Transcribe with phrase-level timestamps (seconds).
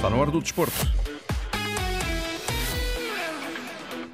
[0.00, 0.99] Está na hora do desporto.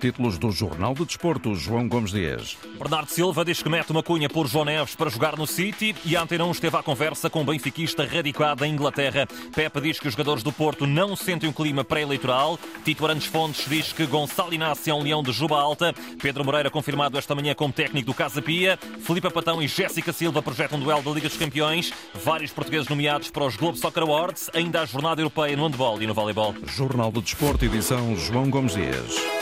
[0.01, 2.57] Títulos do Jornal de Desporto, João Gomes Dias.
[2.79, 6.15] Bernardo Silva diz que mete uma cunha por João Neves para jogar no City e
[6.17, 9.27] Antena 1 esteve à conversa com um benfiquista radicado em Inglaterra.
[9.55, 12.59] Pepe diz que os jogadores do Porto não sentem um clima pré-eleitoral.
[12.85, 15.95] Tito Arantes Fontes diz que Gonçalo Inácio é um leão de juba alta.
[16.21, 18.79] Pedro Moreira confirmado esta manhã como técnico do Casa Pia.
[19.01, 21.93] Filipe Patão e Jéssica Silva projetam um duelo da Liga dos Campeões.
[22.15, 24.51] Vários portugueses nomeados para os Globo Soccer Awards.
[24.55, 26.55] Ainda a jornada europeia no handball e no voleibol.
[26.67, 29.36] Jornal de Desporto, edição João Gomes Dias.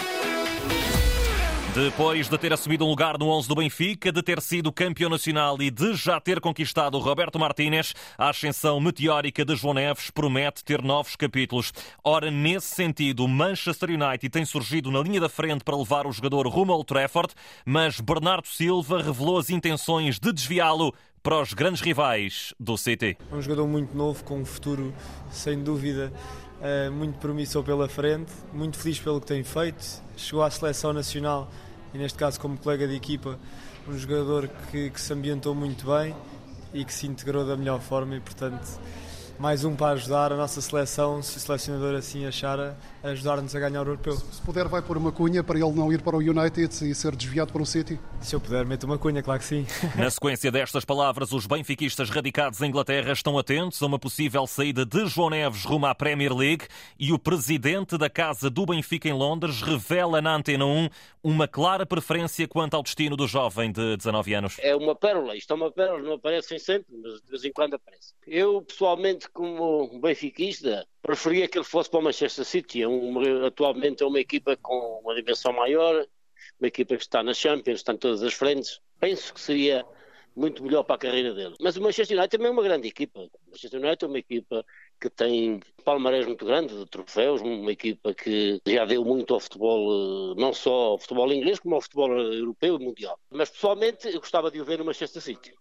[1.74, 5.60] Depois de ter assumido um lugar no 11 do Benfica, de ter sido campeão nacional
[5.60, 10.80] e de já ter conquistado Roberto Martínez, a ascensão meteórica de João Neves promete ter
[10.80, 11.73] novos capítulos.
[12.05, 16.47] Ora, nesse sentido, Manchester United tem surgido na linha da frente para levar o jogador
[16.47, 17.34] rumo ao Trafford,
[17.66, 20.95] mas Bernardo Silva revelou as intenções de desviá-lo
[21.25, 23.16] para os grandes rivais do City.
[23.33, 24.95] É um jogador muito novo, com um futuro,
[25.28, 26.12] sem dúvida,
[26.62, 29.84] eh, muito promissor pela frente, muito feliz pelo que tem feito.
[30.16, 31.50] Chegou à seleção nacional
[31.92, 33.38] e neste caso como colega de equipa,
[33.86, 36.14] um jogador que, que se ambientou muito bem
[36.72, 38.80] e que se integrou da melhor forma e portanto
[39.39, 43.61] mais um para ajudar a nossa seleção, se o selecionador assim achar, a ajudar-nos a
[43.61, 44.15] ganhar o europeu.
[44.17, 47.15] Se puder, vai pôr uma cunha para ele não ir para o United e ser
[47.17, 47.99] desviado para o City?
[48.21, 49.67] Se eu puder, meto uma cunha, claro que sim.
[49.97, 54.87] Na sequência destas palavras, os benfiquistas radicados em Inglaterra estão atentos a uma possível saída
[54.87, 56.67] de João Neves rumo à Premier League
[56.99, 60.89] e o presidente da Casa do Benfica em Londres revela na Antena 1
[61.23, 64.57] uma clara preferência quanto ao destino do jovem de 19 anos.
[64.61, 67.75] É uma pérola, isto é uma pérola, não aparecem sempre, mas de vez em quando
[67.75, 68.15] aparece.
[68.27, 72.83] Eu, pessoalmente, como benfiquista, preferia que ele fosse para o Manchester City.
[72.83, 76.06] É um, atualmente é uma equipa com uma dimensão maior,
[76.58, 78.81] uma equipa que está na Champions, está em todas as frentes.
[79.00, 79.84] Penso que seria
[80.36, 81.55] muito melhor para a carreira dele.
[81.61, 83.20] Mas o Manchester United também é uma grande equipa.
[83.20, 84.66] O Manchester United é uma equipa
[85.00, 90.32] que tem palmarés muito grande de troféus, uma equipa que já deu muito ao futebol,
[90.32, 93.19] eh, não só ao futebol inglês, como ao futebol europeu e mundial.
[93.31, 95.54] Mas pessoalmente eu gostava de o ver no Manchester City.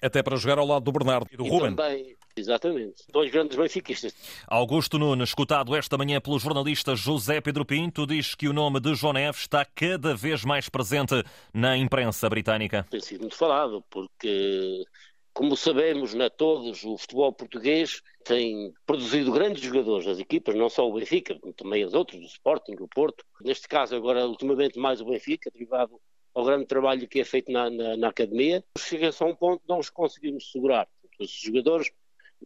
[0.00, 1.74] Até para jogar ao lado do Bernardo e do e Ruben.
[1.74, 3.02] Também, exatamente.
[3.10, 4.14] Dois grandes benfiquistas.
[4.46, 8.94] Augusto Nunes, escutado esta manhã pelo jornalista José Pedro Pinto, diz que o nome de
[8.94, 11.14] João Neves está cada vez mais presente
[11.52, 12.86] na imprensa britânica.
[12.90, 14.84] Tem sido muito falado, porque,
[15.32, 20.86] como sabemos, na todos, o futebol português tem produzido grandes jogadores das equipas, não só
[20.86, 23.24] o Benfica, como também os outros, o Sporting, o Porto.
[23.40, 25.98] Neste caso, agora, ultimamente, mais o Benfica, derivado
[26.36, 28.62] ao grande trabalho que é feito na, na, na academia.
[28.78, 30.86] Chega-se a um ponto que não os conseguimos segurar.
[31.18, 31.90] Os jogadores,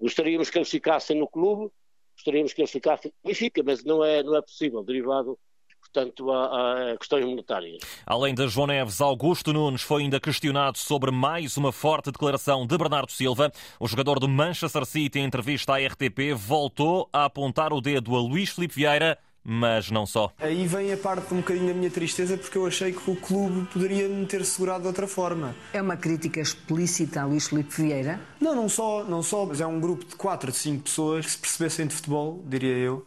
[0.01, 1.73] gostaríamos que eles ficassem no clube,
[2.15, 5.37] gostaríamos que eles ficassem no Benfica, mas não é, não é possível, derivado
[5.81, 7.83] portanto, a, a, questões monetárias.
[8.07, 12.79] Além de João Neves, Augusto Nunes foi ainda questionado sobre mais uma forte declaração de
[12.79, 13.51] Bernardo Silva.
[13.81, 18.21] O jogador do Manchester City, em entrevista à RTP, voltou a apontar o dedo a
[18.21, 19.19] Luís Filipe Vieira
[19.53, 20.33] mas não só.
[20.39, 23.67] Aí vem a parte um bocadinho da minha tristeza porque eu achei que o clube
[23.73, 25.57] poderia me ter segurado de outra forma.
[25.73, 28.21] É uma crítica explícita a Luís Filipe Vieira?
[28.41, 31.33] Não, não só, não só, mas é um grupo de 4 de 5 pessoas que
[31.33, 33.05] se percebessem de futebol, diria eu,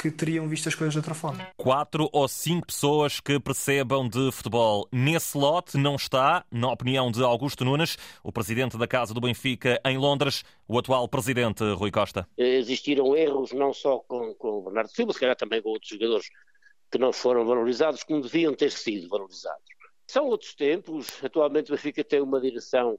[0.00, 1.46] que teriam visto as coisas de outra forma.
[1.58, 4.88] Quatro ou cinco pessoas que percebam de futebol.
[4.90, 9.78] Nesse lote não está, na opinião de Augusto Nunes, o presidente da Casa do Benfica
[9.84, 12.26] em Londres, o atual presidente Rui Costa.
[12.38, 16.30] Existiram erros não só com, com o Bernardo Silva, se calhar também com outros jogadores
[16.90, 19.68] que não foram valorizados como deviam ter sido valorizados.
[20.06, 21.22] São outros tempos.
[21.22, 22.98] Atualmente o Benfica tem uma direção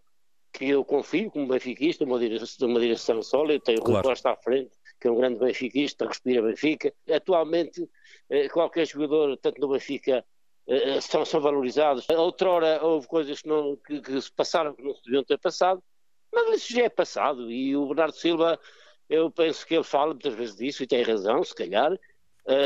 [0.53, 3.93] que eu confio como benfiquista, uma direção, uma direção sólida, tem o claro.
[3.93, 6.93] Rui Costa à frente, que é um grande benfiquista, respira Benfica.
[7.11, 7.89] Atualmente,
[8.29, 10.23] eh, qualquer jogador, tanto no Benfica,
[10.67, 12.07] eh, eh, são, são valorizados.
[12.09, 15.83] Outrora houve coisas que, não, que, que se passaram que não se deviam ter passado,
[16.31, 17.51] mas isso já é passado.
[17.51, 18.59] E o Bernardo Silva,
[19.09, 21.91] eu penso que ele fala muitas vezes disso e tem razão, se calhar,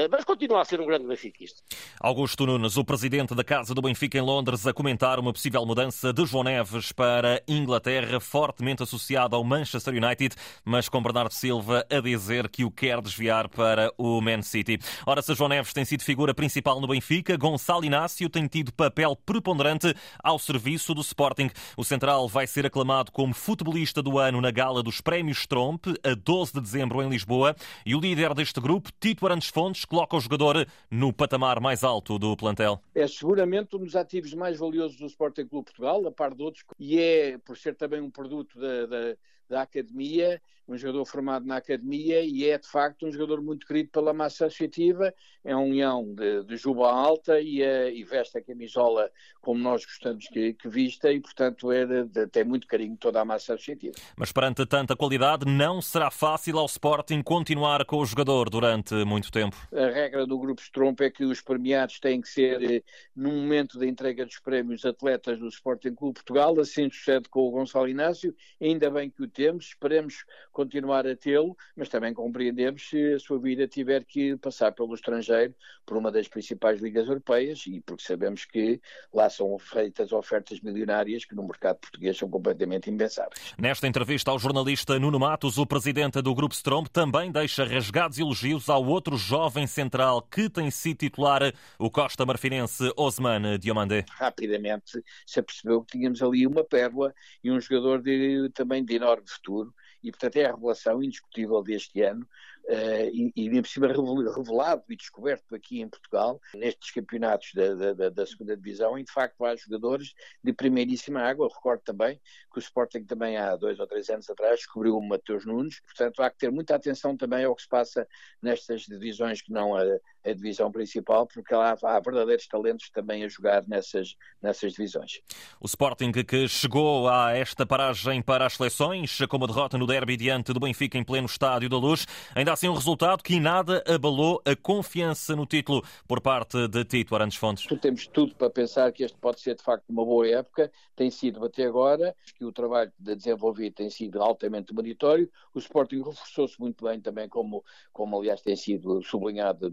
[0.09, 1.61] mas continua a ser um grande benfiquista.
[1.99, 6.13] Augusto Nunes, o presidente da Casa do Benfica em Londres, a comentar uma possível mudança
[6.13, 11.99] de João Neves para Inglaterra, fortemente associado ao Manchester United, mas com Bernardo Silva a
[11.99, 14.79] dizer que o quer desviar para o Man City.
[15.05, 19.15] Ora, se João Neves tem sido figura principal no Benfica, Gonçalo Inácio tem tido papel
[19.15, 21.49] preponderante ao serviço do Sporting.
[21.77, 26.13] O central vai ser aclamado como futebolista do ano na gala dos Prémios Trompe, a
[26.13, 27.55] 12 de dezembro em Lisboa,
[27.85, 32.19] e o líder deste grupo, Tito Arantes Fontes, Coloca o jogador no patamar mais alto
[32.19, 32.81] do plantel.
[32.93, 36.63] É seguramente um dos ativos mais valiosos do Sporting Clube Portugal, a par de outros,
[36.79, 39.17] e é, por ser também um produto da, da,
[39.49, 43.89] da academia, um jogador formado na academia e é de facto um jogador muito querido
[43.91, 45.13] pela massa associativa,
[45.43, 49.11] é um leão de, de juba alta e, uh, e, veste a camisola
[49.41, 53.21] como nós gostamos que, que vista e portanto é de, de, tem muito carinho toda
[53.21, 53.93] a massa associativa.
[54.17, 59.31] Mas perante tanta qualidade não será fácil ao Sporting continuar com o jogador durante muito
[59.31, 59.55] tempo.
[59.71, 62.83] A regra do Grupo Stromp é que os premiados têm que ser, eh,
[63.15, 67.51] no momento da entrega dos prémios, atletas do Sporting Clube Portugal, assim sucede com o
[67.51, 73.13] Gonçalo Inácio, ainda bem que o temos, esperemos continuar a tê-lo, mas também compreendemos se
[73.13, 75.53] a sua vida tiver que passar pelo estrangeiro,
[75.85, 78.81] por uma das principais ligas europeias, e porque sabemos que
[79.13, 83.53] lá são feitas ofertas milionárias que no mercado português são completamente impensáveis.
[83.59, 88.69] Nesta entrevista ao jornalista Nuno Matos, o presidente do Grupo Strom também deixa rasgados elogios
[88.69, 91.41] ao outro jovem central que tem sido titular,
[91.77, 94.05] o Costa Marfinense Osman Diomandé.
[94.11, 99.24] Rapidamente se apercebeu que tínhamos ali uma pérola e um jogador de, também de enorme
[99.31, 99.73] futuro
[100.03, 102.27] e, portanto, é a revelação indiscutível deste ano
[102.65, 108.09] uh, e, e por cima revelado e descoberto aqui em Portugal, nestes campeonatos da, da,
[108.09, 110.13] da, segunda divisão, e de facto há jogadores
[110.43, 111.45] de primeiríssima água.
[111.45, 112.19] Eu recordo também
[112.51, 116.21] que o Sporting também há dois ou três anos atrás descobriu o Mateus Nunes, portanto
[116.21, 118.07] há que ter muita atenção também ao que se passa
[118.41, 119.83] nestas divisões que não a,
[120.25, 125.21] a divisão principal, porque lá há verdadeiros talentos também a jogar nessas, nessas divisões.
[125.59, 130.17] O Sporting que chegou a esta paragem para as seleções, com uma derrota no derby
[130.17, 134.41] diante do Benfica em pleno estádio da Luz, ainda assim um resultado que nada abalou
[134.45, 137.65] a confiança no título por parte de Tito Arantes Fontes.
[137.79, 141.45] Temos tudo para pensar que este pode ser de facto uma boa época, tem sido
[141.45, 146.85] até agora, que o trabalho de desenvolver tem sido altamente meritório, o Sporting reforçou-se muito
[146.85, 147.63] bem também, como,
[147.93, 149.69] como aliás tem sido sublinhado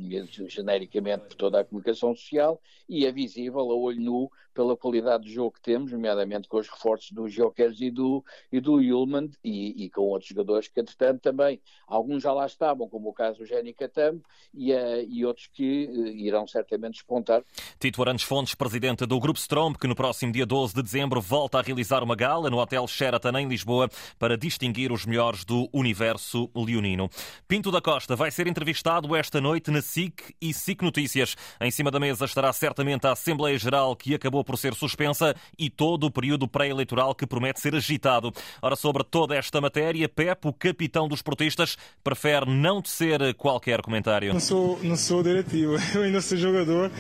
[0.49, 5.31] genericamente por toda a comunicação social, e é visível a olho nu pela qualidade do
[5.31, 9.85] jogo que temos, nomeadamente com os reforços do Jokers e do, e do Ullman e,
[9.85, 13.47] e com outros jogadores que, entretanto, também alguns já lá estavam como o caso do
[13.47, 14.23] Géni Catambo,
[14.55, 17.43] e, uh, e outros que uh, irão certamente despontar.
[17.79, 21.59] Tito Arantes Fontes, presidente do Grupo Strom, que no próximo dia 12 de dezembro volta
[21.59, 26.51] a realizar uma gala no Hotel Sheraton em Lisboa para distinguir os melhores do universo
[26.55, 27.09] leonino.
[27.49, 31.37] Pinto da Costa vai ser entrevistado esta noite na SIC e SIC Notícias.
[31.61, 35.69] Em cima da mesa estará certamente a Assembleia Geral que acabou por ser suspensa e
[35.69, 38.33] todo o período pré-eleitoral que promete ser agitado.
[38.61, 44.33] Ora, sobre toda esta matéria, Pep, o capitão dos portistas, prefere não tecer qualquer comentário.
[44.33, 46.91] Não sou, não sou diretivo, eu ainda sou jogador.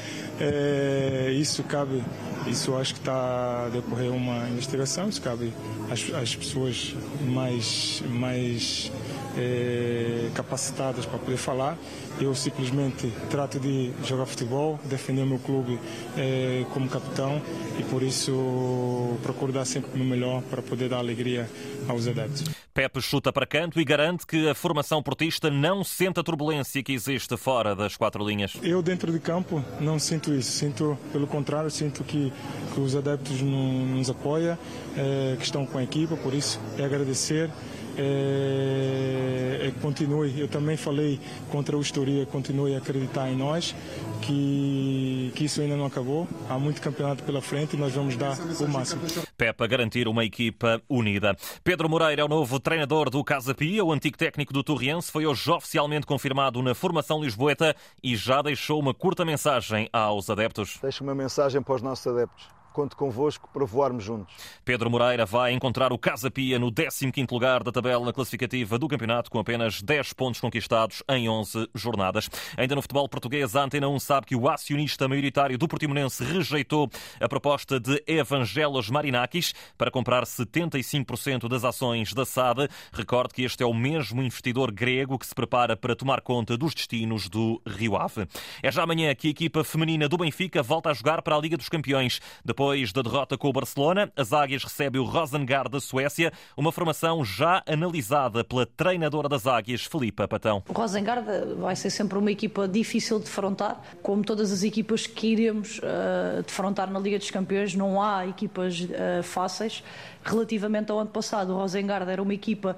[0.41, 2.03] É, isso cabe,
[2.47, 5.53] isso acho que está a decorrer uma investigação, isso cabe
[5.91, 6.95] às, às pessoas
[7.27, 8.91] mais, mais
[9.37, 11.77] é, capacitadas para poder falar.
[12.23, 15.77] Eu simplesmente trato de jogar futebol, defender o meu clube
[16.17, 17.43] é, como capitão
[17.81, 21.51] e por isso procuro dar sempre o meu melhor para poder dar alegria
[21.89, 22.45] aos adeptos.
[22.73, 26.93] Pepe chuta para canto e garante que a formação portista não sente a turbulência que
[26.93, 28.53] existe fora das quatro linhas.
[28.63, 32.33] Eu dentro de campo não sinto isso, sinto pelo contrário, sinto que,
[32.73, 34.57] que os adeptos nos apoiam,
[34.97, 37.51] é, que estão com a equipa, por isso é agradecer
[37.97, 40.39] é, é, continue.
[40.39, 43.75] Eu também falei contra o Historia, continue a acreditar em nós,
[44.21, 46.27] que, que isso ainda não acabou.
[46.49, 49.03] Há muito campeonato pela frente e nós vamos dar o máximo.
[49.37, 51.37] Pepa garantir uma equipa unida.
[51.63, 53.85] Pedro Moreira é o novo treinador do Casa Pia.
[53.85, 58.81] O antigo técnico do Torriense foi hoje oficialmente confirmado na formação lisboeta e já deixou
[58.81, 60.79] uma curta mensagem aos adeptos.
[60.81, 64.35] Deixa uma mensagem para os nossos adeptos conto convosco para voarmos juntos.
[64.65, 69.31] Pedro Moreira vai encontrar o Casa Pia no 15º lugar da tabela classificativa do campeonato
[69.31, 72.29] com apenas 10 pontos conquistados em 11 jornadas.
[72.57, 76.91] Ainda no futebol português, a Antena 1 sabe que o acionista maioritário do Portimonense rejeitou
[77.21, 82.69] a proposta de Evangelos Marinakis para comprar 75% das ações da SAD.
[82.93, 86.75] Recorde que este é o mesmo investidor grego que se prepara para tomar conta dos
[86.75, 88.27] destinos do Rio Ave.
[88.63, 91.57] É já amanhã que a equipa feminina do Benfica volta a jogar para a Liga
[91.57, 92.21] dos Campeões.
[92.45, 96.71] Depois depois da derrota com o Barcelona, as Águias recebe o Rosengard da Suécia, uma
[96.71, 100.63] formação já analisada pela treinadora das Águias, Filipa Patão.
[100.69, 101.27] O Rosengard
[101.59, 106.41] vai ser sempre uma equipa difícil de defrontar, como todas as equipas que iremos uh,
[106.47, 109.83] defrontar na Liga dos Campeões, não há equipas uh, fáceis
[110.25, 111.53] relativamente ao ano passado.
[111.53, 112.77] O Rosengard era uma equipa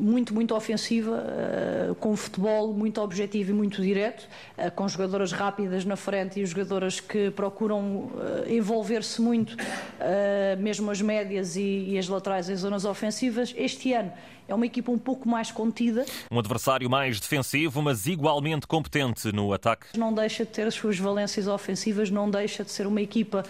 [0.00, 1.24] muito, muito ofensiva,
[2.00, 4.26] com futebol muito objetivo e muito direto,
[4.74, 8.10] com jogadoras rápidas na frente e jogadoras que procuram
[8.46, 9.56] envolver-se muito,
[10.58, 13.54] mesmo as médias e as laterais em zonas ofensivas.
[13.56, 14.12] Este ano
[14.48, 16.04] é uma equipa um pouco mais contida.
[16.30, 19.98] Um adversário mais defensivo, mas igualmente competente no ataque.
[19.98, 23.44] Não deixa de ter as suas valências ofensivas, não deixa de ser uma equipa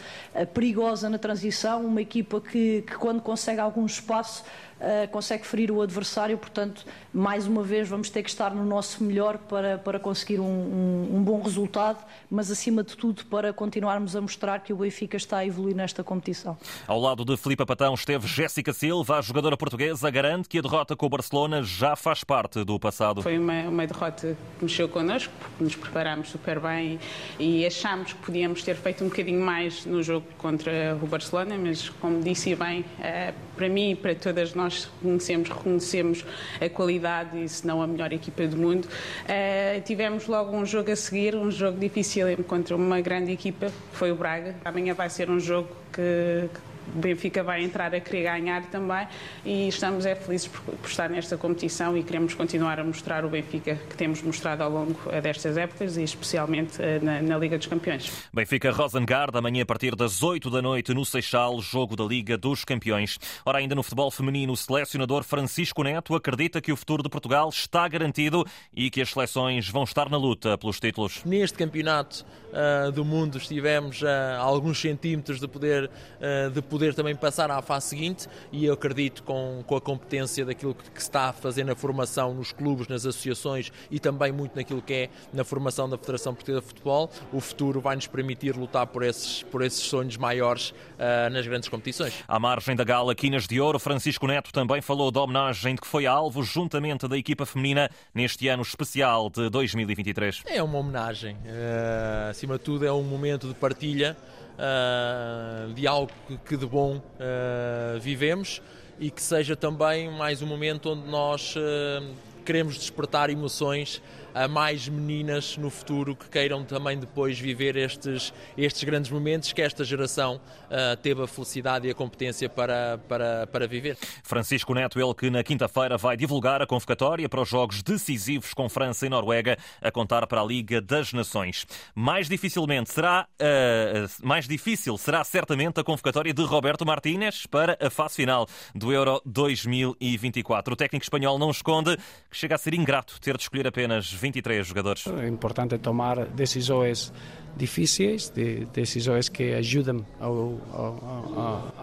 [0.54, 4.44] perigosa na transição, uma equipa que, que quando consegue algum espaço
[4.82, 9.02] uh, consegue ferir o adversário, portanto, mais uma vez vamos ter que estar no nosso
[9.02, 14.16] melhor para, para conseguir um, um, um bom resultado, mas acima de tudo para continuarmos
[14.16, 16.56] a mostrar que o Benfica está a evoluir nesta competição.
[16.86, 20.81] Ao lado de Filipe Patão esteve Jéssica Silva, a jogadora portuguesa, garante que a derrota
[20.96, 23.22] com o Barcelona já faz parte do passado.
[23.22, 26.98] Foi uma, uma derrota que mexeu connosco, porque nos preparámos super bem
[27.38, 31.56] e, e achámos que podíamos ter feito um bocadinho mais no jogo contra o Barcelona,
[31.56, 36.24] mas como disse bem, eh, para mim e para todas nós reconhecemos, reconhecemos
[36.60, 38.86] a qualidade e se não a melhor equipa do mundo.
[38.86, 43.96] Uh, tivemos logo um jogo a seguir, um jogo difícil contra uma grande equipa, que
[43.96, 44.56] foi o Braga.
[44.64, 49.06] Amanhã vai ser um jogo que, que o Benfica vai entrar a querer ganhar também
[49.44, 53.28] e estamos é felizes por, por, estar nesta competição e queremos continuar a mostrar o
[53.28, 57.56] Benfica que temos mostrado ao longo eh, destas épocas e especialmente eh, na, na Liga
[57.56, 58.10] dos Campeões.
[58.32, 62.64] Benfica Rosengard, amanhã a partir das 8 da noite no Seixal, jogo da Liga dos
[62.64, 63.18] Campeões.
[63.44, 67.48] Ora, ainda no futebol feminino, o selecionador Francisco Neto acredita que o futuro de Portugal
[67.48, 71.22] está garantido e que as seleções vão estar na luta pelos títulos.
[71.24, 77.14] Neste campeonato uh, do mundo estivemos a alguns centímetros de poder, uh, de poder também
[77.14, 81.28] passar à fase seguinte e eu acredito com, com a competência daquilo que, se está
[81.28, 85.44] a fazer na formação nos clubes, nas associações e também muito naquilo que é na
[85.44, 89.60] formação da Federação Portuguesa de Futebol, o futuro vai nos permitir lutar por esses, por
[89.60, 92.14] esses sonhos maiores uh, nas grandes competições.
[92.26, 95.86] À margem da gala Quinas de Ouro, Francisco Neto também falou da homenagem de que
[95.86, 100.42] foi alvo juntamente da equipa feminina neste ano especial de 2023.
[100.46, 104.16] É uma homenagem, uh, acima de tudo é um momento de partilha
[104.58, 106.10] uh, de algo
[106.44, 108.62] que de bom uh, vivemos
[108.98, 114.02] e que seja também mais um momento onde nós uh, queremos despertar emoções
[114.34, 119.60] a mais meninas no futuro que queiram também depois viver estes, estes grandes momentos que
[119.60, 123.96] esta geração uh, teve a felicidade e a competência para, para, para viver.
[124.22, 128.68] Francisco Neto, ele que na quinta-feira vai divulgar a convocatória para os jogos decisivos com
[128.68, 131.66] França e Noruega a contar para a Liga das Nações.
[131.94, 137.90] Mais dificilmente será uh, mais difícil será certamente a convocatória de Roberto Martínez para a
[137.90, 140.72] fase final do Euro 2024.
[140.72, 141.96] O técnico espanhol não esconde
[142.32, 145.06] que chega a ser ingrato ter de escolher apenas 23 jogadores.
[145.06, 147.12] É importante tomar decisões
[147.54, 150.26] difíceis, de, decisões que ajudem a,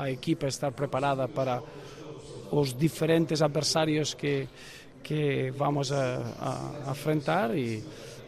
[0.01, 1.61] a, a equipa a estar preparada para
[2.51, 4.47] os diferentes adversários que,
[5.03, 7.83] que vamos a, a, a enfrentar e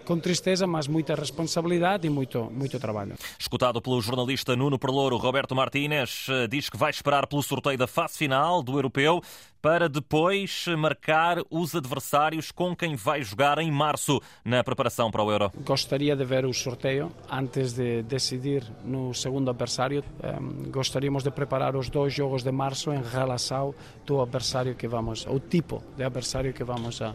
[0.05, 3.15] com tristeza, mas muita responsabilidade e muito, muito trabalho.
[3.39, 7.87] Escutado pelo jornalista Nuno Perlouro, Roberto Martínez eh, diz que vai esperar pelo sorteio da
[7.87, 9.21] fase final do Europeu
[9.61, 15.31] para depois marcar os adversários com quem vai jogar em março na preparação para o
[15.31, 15.51] Euro.
[15.63, 20.03] Gostaria de ver o sorteio antes de decidir no segundo adversário.
[20.23, 23.75] Um, gostaríamos de preparar os dois jogos de março em relação
[24.09, 27.13] ao adversário que vamos, o tipo de adversário que vamos a.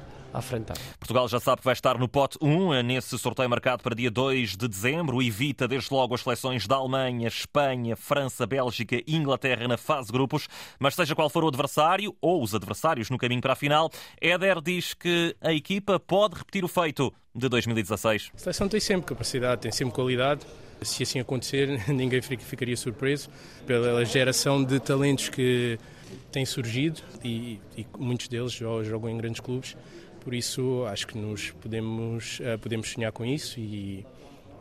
[0.98, 4.54] Portugal já sabe que vai estar no pote 1 nesse sorteio marcado para dia 2
[4.54, 5.22] de dezembro.
[5.22, 10.12] Evita desde logo as seleções da Alemanha, Espanha, França, Bélgica e Inglaterra na fase de
[10.12, 10.46] grupos.
[10.78, 13.90] Mas seja qual for o adversário ou os adversários no caminho para a final,
[14.20, 18.30] Éder diz que a equipa pode repetir o feito de 2016.
[18.34, 20.42] A seleção tem sempre capacidade, tem sempre qualidade.
[20.82, 23.28] Se assim acontecer, ninguém ficaria surpreso
[23.66, 25.78] pela geração de talentos que
[26.30, 29.76] tem surgido e, e muitos deles jogam em grandes clubes.
[30.20, 34.04] Por isso, acho que nos podemos, uh, podemos sonhar com isso e,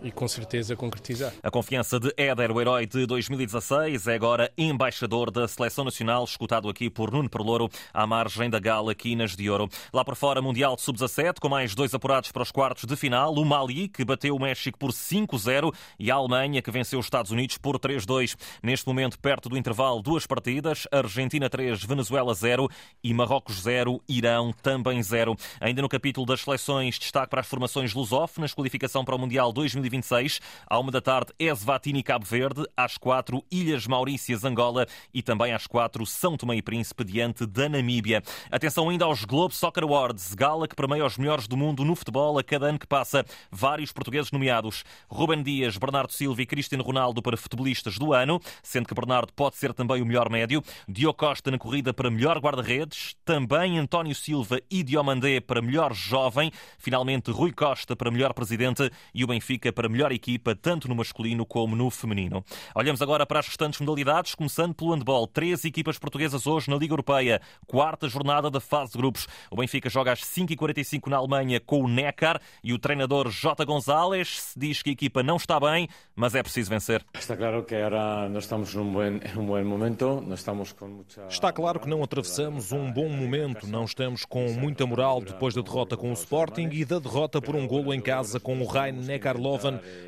[0.01, 1.33] e com certeza concretizar.
[1.41, 6.69] A confiança de Éder, o herói de 2016, é agora embaixador da Seleção Nacional, escutado
[6.69, 9.69] aqui por Nuno Perlouro, à margem da gala Quinas de Ouro.
[9.93, 13.33] Lá por fora, Mundial de Sub-17, com mais dois apurados para os quartos de final.
[13.33, 17.31] O Mali, que bateu o México por 5-0 e a Alemanha, que venceu os Estados
[17.31, 18.35] Unidos por 3-2.
[18.61, 20.87] Neste momento, perto do intervalo, duas partidas.
[20.91, 22.69] Argentina 3, Venezuela 0
[23.03, 25.35] e Marrocos 0, Irão também 0.
[25.59, 29.84] Ainda no capítulo das seleções, destaque para as formações lusófonas, qualificação para o Mundial 2020
[29.89, 30.39] 2026.
[30.67, 32.65] À uma da tarde, Eswatini, Cabo Verde.
[32.75, 34.85] Às quatro, Ilhas Maurícias, Angola.
[35.13, 38.21] E também às quatro, São Tomé e Príncipe, diante da Namíbia.
[38.51, 42.37] Atenção ainda aos Globe Soccer Awards, gala que premia os melhores do mundo no futebol
[42.37, 43.25] a cada ano que passa.
[43.51, 44.83] Vários portugueses nomeados.
[45.07, 49.55] Ruben Dias, Bernardo Silva e Cristiano Ronaldo para futebolistas do ano, sendo que Bernardo pode
[49.55, 50.63] ser também o melhor médio.
[50.87, 53.15] Diogo Costa na corrida para melhor guarda-redes.
[53.23, 56.51] Também António Silva e Diomandé para melhor jovem.
[56.77, 58.91] Finalmente, Rui Costa para melhor presidente.
[59.13, 62.43] E o Benfica para melhor equipa, tanto no masculino como no feminino.
[62.73, 65.27] Olhamos agora para as restantes modalidades, começando pelo handball.
[65.27, 69.27] Três equipas portuguesas hoje na Liga Europeia, quarta jornada da fase de grupos.
[69.51, 73.65] O Benfica joga às 5h45 na Alemanha com o Neckar e o treinador J.
[73.65, 77.05] Gonzalez diz que a equipa não está bem, mas é preciso vencer.
[77.13, 81.27] Está claro que agora não estamos num bom, bom momento, não estamos com muita...
[81.27, 85.61] Está claro que não atravessamos um bom momento, não estamos com muita moral depois da
[85.61, 89.01] derrota com o Sporting e da derrota por um golo em casa com o Rhein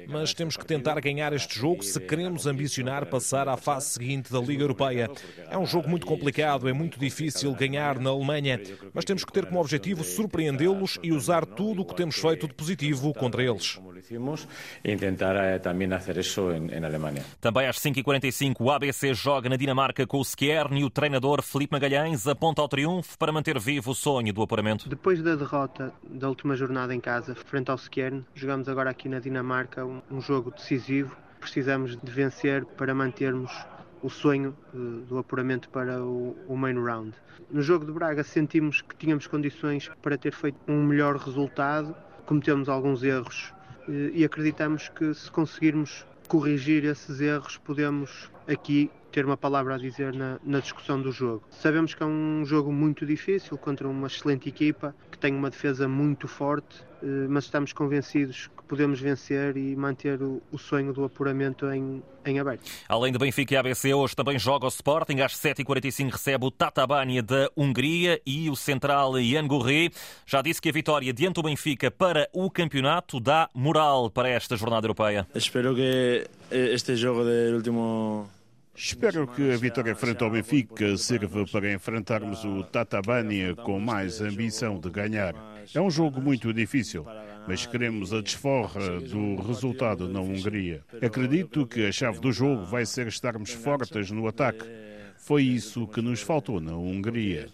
[0.08, 4.40] Mas temos que tentar ganhar este jogo se queremos ambicionar passar à fase seguinte da
[4.40, 5.10] Liga Europeia.
[5.50, 8.60] É um jogo muito complicado, é muito difícil ganhar na Alemanha,
[8.94, 12.54] mas temos que ter como objetivo surpreendê-los e usar tudo o que temos feito de
[12.54, 13.80] positivo contra eles.
[14.84, 17.24] E tentar eh, também fazer isso em Alemanha.
[17.42, 21.74] Também às 5h45 o ABC joga na Dinamarca com o Skjern e o treinador Felipe
[21.74, 24.90] Magalhães aponta ao triunfo para manter vivo o sonho do apuramento.
[24.90, 29.20] Depois da derrota da última jornada em casa frente ao Skjern, jogamos agora aqui na
[29.20, 31.16] Dinamarca um, um jogo decisivo.
[31.40, 33.52] Precisamos de vencer para mantermos
[34.02, 37.14] o sonho eh, do apuramento para o, main round.
[37.50, 41.96] No jogo de Braga sentimos que tínhamos condições para ter feito um melhor resultado,
[42.26, 43.54] cometemos alguns erros
[43.88, 50.14] e acreditamos que se conseguirmos corrigir esses erros podemos aqui ter uma palavra a dizer
[50.14, 51.44] na, na, discussão do jogo.
[51.50, 55.88] Sabemos que é um jogo muito difícil contra uma excelente equipa que tem uma defesa
[55.88, 61.04] muito forte, eh, mas estamos convencidos que podemos vencer e manter o, o sonho do
[61.04, 62.70] apuramento em, em aberto.
[62.88, 65.20] Além de Benfica e ABC, hoje também joga o Sporting.
[65.22, 69.92] Às 7h45 recebe o Tatabánia da Hungria e o central Ian Gurri.
[70.28, 74.56] Já disse que a vitória diante do Benfica para o campeonato dá moral para esta
[74.56, 75.26] jornada europeia.
[75.34, 78.37] Espero que este jogo do último
[78.80, 84.80] Espero que a vitória frente ao Benfica sirva para enfrentarmos o Tatabánia com mais ambição
[84.80, 85.34] de ganhar.
[85.74, 87.04] É um jogo muito difícil,
[87.48, 90.84] mas queremos a desforra do resultado na Hungria.
[91.02, 94.64] Acredito que a chave do jogo vai ser estarmos fortes no ataque
[95.18, 97.48] foi isso que nos faltou na Hungria.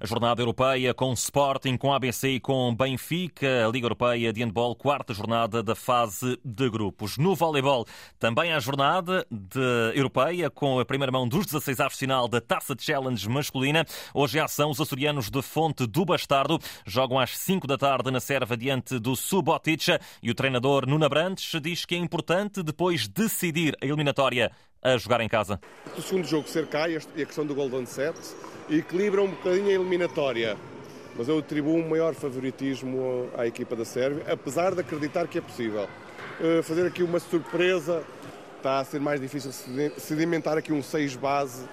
[0.00, 4.74] A jornada europeia com Sporting, com ABC e com Benfica, a Liga Europeia de Handball,
[4.74, 7.16] quarta jornada da fase de grupos.
[7.16, 7.86] No voleibol,
[8.18, 12.74] também a jornada de europeia com a primeira mão dos 16 avos final da Taça
[12.78, 13.86] Challenge masculina.
[14.12, 18.20] Hoje em ação, os açorianos de Fonte do Bastardo jogam às 5 da tarde na
[18.20, 23.76] serva diante do Subotica e o treinador Nuna Brandes diz que é importante depois decidir
[23.80, 24.39] a eliminatória
[24.82, 25.60] a jogar em casa.
[25.96, 28.16] O segundo jogo ser cá e a questão do Golden Set
[28.70, 30.56] equilibra um bocadinho a eliminatória.
[31.16, 35.40] Mas eu atribuo um maior favoritismo à equipa da Sérvia, apesar de acreditar que é
[35.40, 35.88] possível.
[36.40, 38.02] Eh, fazer aqui uma surpresa
[38.56, 39.50] está a ser mais difícil
[39.98, 41.64] sedimentar aqui um 6 base,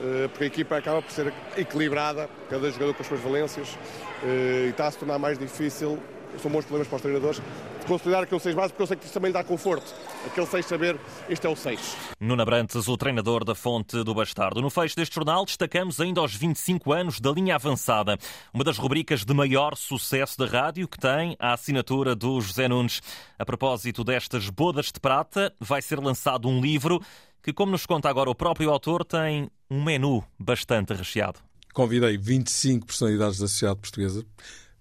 [0.00, 3.76] eh, porque a equipa acaba por ser equilibrada, cada jogador com as suas valências,
[4.22, 5.98] eh, e está a se tornar mais difícil.
[6.42, 7.42] São bons problemas para os treinadores
[7.86, 9.94] considerar aquele 6 base, porque eu sei que isso também lhe dá conforto.
[10.26, 11.96] Aquele 6 saber, este é o 6.
[12.20, 14.60] Nuna Brantes, o treinador da Fonte do Bastardo.
[14.60, 18.18] No fecho deste jornal, destacamos ainda aos 25 anos da linha avançada,
[18.52, 23.00] uma das rubricas de maior sucesso da rádio, que tem a assinatura do José Nunes.
[23.38, 27.00] A propósito destas bodas de prata, vai ser lançado um livro
[27.42, 31.38] que, como nos conta agora o próprio autor, tem um menu bastante recheado.
[31.72, 34.24] Convidei 25 personalidades da sociedade portuguesa,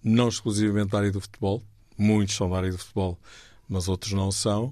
[0.06, 1.64] não exclusivamente da área do futebol,
[1.98, 3.20] muitos são da área do futebol,
[3.68, 4.72] mas outros não são,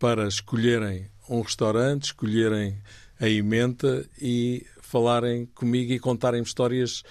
[0.00, 2.76] para escolherem um restaurante, escolherem
[3.20, 7.04] a emenda e falarem comigo e contarem histórias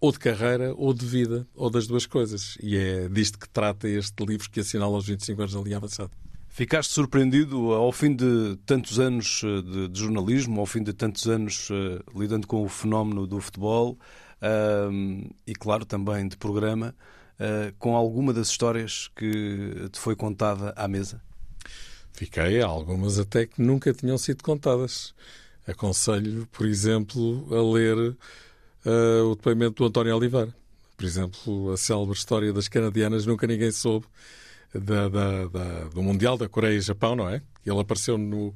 [0.00, 2.56] ou de carreira ou de vida, ou das duas coisas.
[2.62, 6.10] E é disto que trata este livro que assinala os 25 anos da linha avançada.
[6.48, 11.26] Ficaste surpreendido ao fim de tantos anos eh, de, de jornalismo, ao fim de tantos
[11.26, 13.98] anos uh, lidando com o fenómeno do futebol
[15.46, 16.94] e, claro, também de programa,
[17.40, 21.20] uh, com alguma das histórias que te foi contada à mesa?
[22.12, 25.14] Fiquei, algumas até que nunca tinham sido contadas.
[25.66, 30.54] Aconselho, por exemplo, a ler uh, o depoimento do António Oliveira.
[30.96, 34.06] Por exemplo, a célebre história das canadianas, nunca ninguém soube,
[34.72, 37.42] da, da, da, do Mundial da Coreia e Japão, não é?
[37.64, 38.54] Ele apareceu no,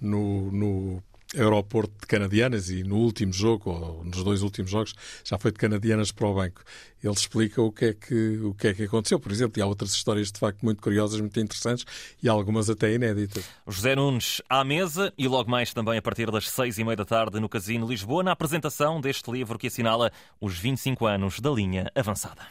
[0.00, 1.02] no, no
[1.36, 5.58] aeroporto de canadianas e no último jogo, ou nos dois últimos jogos, já foi de
[5.58, 6.62] canadianas para o banco.
[7.02, 9.66] Ele explica o que é que, o que, é que aconteceu, por exemplo, e há
[9.66, 11.86] outras histórias de facto muito curiosas, muito interessantes
[12.22, 13.44] e algumas até inéditas.
[13.66, 17.04] José Nunes à mesa e logo mais também a partir das seis e meia da
[17.04, 21.90] tarde no Casino Lisboa, na apresentação deste livro que assinala os 25 anos da linha
[21.94, 22.42] avançada.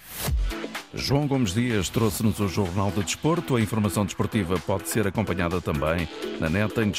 [0.93, 3.55] João Gomes Dias trouxe-nos o Jornal de Desporto.
[3.55, 6.89] A informação desportiva pode ser acompanhada também na net em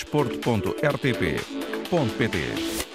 [1.91, 2.90] desporto.rtp.pt.